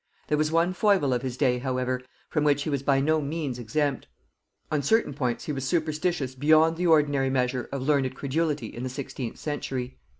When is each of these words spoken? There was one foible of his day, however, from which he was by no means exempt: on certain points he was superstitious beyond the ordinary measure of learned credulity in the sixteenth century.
There 0.29 0.37
was 0.39 0.51
one 0.51 0.73
foible 0.73 1.13
of 1.13 1.21
his 1.21 1.37
day, 1.37 1.59
however, 1.59 2.01
from 2.27 2.43
which 2.43 2.63
he 2.63 2.71
was 2.71 2.81
by 2.81 2.99
no 2.99 3.21
means 3.21 3.59
exempt: 3.59 4.07
on 4.71 4.81
certain 4.81 5.13
points 5.13 5.45
he 5.45 5.51
was 5.51 5.63
superstitious 5.63 6.33
beyond 6.33 6.75
the 6.75 6.87
ordinary 6.87 7.29
measure 7.29 7.69
of 7.71 7.83
learned 7.83 8.15
credulity 8.15 8.65
in 8.65 8.81
the 8.81 8.89
sixteenth 8.89 9.37
century. 9.37 9.99